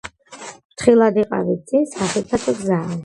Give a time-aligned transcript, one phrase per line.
[0.37, 2.99] ფრთხილად იყავით, წინ სახიფათო გზაა!